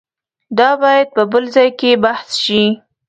[0.57, 2.63] دا باید په بل ځای کې بحث شي.